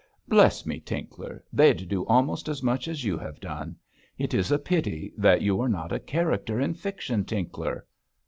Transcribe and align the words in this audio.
Bless 0.27 0.65
me, 0.65 0.79
Tinkler, 0.79 1.43
they'd 1.53 1.87
do 1.87 2.07
almost 2.07 2.49
as 2.49 2.63
much 2.63 2.87
as 2.87 3.03
you 3.03 3.19
have 3.19 3.39
done. 3.39 3.75
It 4.17 4.33
is 4.33 4.51
a 4.51 4.57
pity 4.57 5.13
that 5.15 5.43
you 5.43 5.61
are 5.61 5.69
not 5.69 5.91
a 5.91 5.99
character 5.99 6.59
in 6.59 6.73
fiction, 6.73 7.23
Tinkler.' 7.23 7.85